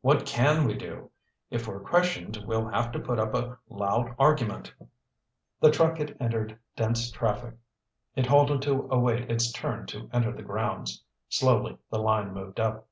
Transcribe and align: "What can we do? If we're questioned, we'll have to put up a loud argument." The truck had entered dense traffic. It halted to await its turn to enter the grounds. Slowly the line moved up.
"What 0.00 0.24
can 0.24 0.62
we 0.64 0.74
do? 0.74 1.10
If 1.50 1.66
we're 1.66 1.80
questioned, 1.80 2.44
we'll 2.46 2.68
have 2.68 2.92
to 2.92 3.00
put 3.00 3.18
up 3.18 3.34
a 3.34 3.58
loud 3.68 4.14
argument." 4.16 4.72
The 5.58 5.72
truck 5.72 5.98
had 5.98 6.16
entered 6.20 6.60
dense 6.76 7.10
traffic. 7.10 7.54
It 8.14 8.26
halted 8.26 8.62
to 8.62 8.86
await 8.92 9.28
its 9.28 9.50
turn 9.50 9.86
to 9.86 10.08
enter 10.12 10.30
the 10.30 10.42
grounds. 10.44 11.02
Slowly 11.28 11.78
the 11.90 11.98
line 11.98 12.32
moved 12.32 12.60
up. 12.60 12.86